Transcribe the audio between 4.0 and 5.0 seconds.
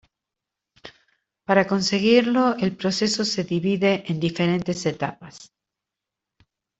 en diferentes